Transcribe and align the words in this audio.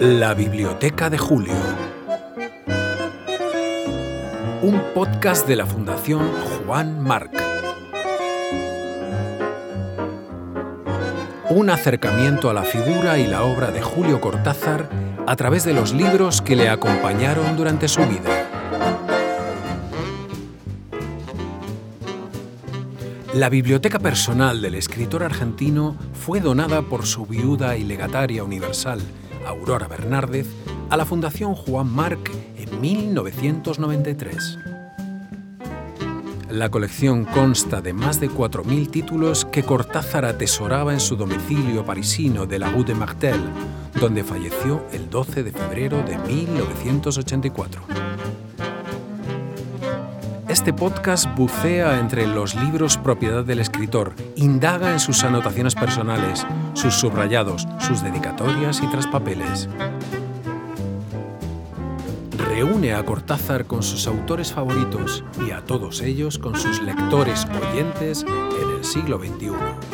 La 0.00 0.34
Biblioteca 0.34 1.08
de 1.08 1.18
Julio. 1.18 1.54
Un 4.62 4.82
podcast 4.92 5.46
de 5.46 5.54
la 5.54 5.66
Fundación 5.66 6.28
Juan 6.66 7.00
Marc. 7.00 7.30
Un 11.48 11.70
acercamiento 11.70 12.50
a 12.50 12.54
la 12.54 12.64
figura 12.64 13.18
y 13.18 13.28
la 13.28 13.44
obra 13.44 13.70
de 13.70 13.82
Julio 13.82 14.20
Cortázar 14.20 14.88
a 15.26 15.36
través 15.36 15.64
de 15.64 15.74
los 15.74 15.92
libros 15.92 16.42
que 16.42 16.56
le 16.56 16.68
acompañaron 16.68 17.56
durante 17.56 17.86
su 17.86 18.00
vida. 18.06 18.48
La 23.34 23.48
biblioteca 23.48 23.98
personal 23.98 24.60
del 24.60 24.74
escritor 24.74 25.22
argentino 25.22 25.96
fue 26.12 26.40
donada 26.40 26.82
por 26.82 27.06
su 27.06 27.26
viuda 27.26 27.76
y 27.76 27.84
legataria 27.84 28.44
universal, 28.44 29.00
Aurora 29.46 29.88
Bernárdez, 29.88 30.46
a 30.90 30.96
la 30.96 31.04
Fundación 31.04 31.54
Juan 31.54 31.90
Marc 31.90 32.30
en 32.56 32.80
1993. 32.80 34.58
La 36.50 36.70
colección 36.70 37.24
consta 37.24 37.80
de 37.80 37.92
más 37.92 38.20
de 38.20 38.30
4.000 38.30 38.90
títulos 38.90 39.44
que 39.44 39.64
Cortázar 39.64 40.24
atesoraba 40.24 40.92
en 40.92 41.00
su 41.00 41.16
domicilio 41.16 41.84
parisino 41.84 42.46
de 42.46 42.60
la 42.60 42.70
Rue 42.70 42.84
de 42.84 42.94
Martel, 42.94 43.40
donde 44.00 44.22
falleció 44.22 44.84
el 44.92 45.10
12 45.10 45.42
de 45.42 45.52
febrero 45.52 46.02
de 46.04 46.16
1984. 46.18 47.82
Este 50.54 50.72
podcast 50.72 51.26
bucea 51.34 51.98
entre 51.98 52.28
los 52.28 52.54
libros 52.54 52.96
propiedad 52.96 53.44
del 53.44 53.58
escritor, 53.58 54.14
indaga 54.36 54.92
en 54.92 55.00
sus 55.00 55.24
anotaciones 55.24 55.74
personales, 55.74 56.46
sus 56.74 56.94
subrayados, 56.94 57.66
sus 57.80 58.04
dedicatorias 58.04 58.80
y 58.80 58.86
traspapeles. 58.86 59.68
Reúne 62.38 62.94
a 62.94 63.04
Cortázar 63.04 63.64
con 63.64 63.82
sus 63.82 64.06
autores 64.06 64.52
favoritos 64.52 65.24
y 65.44 65.50
a 65.50 65.60
todos 65.64 66.00
ellos 66.02 66.38
con 66.38 66.54
sus 66.54 66.80
lectores 66.82 67.48
oyentes 67.72 68.22
en 68.22 68.76
el 68.78 68.84
siglo 68.84 69.18
XXI. 69.18 69.93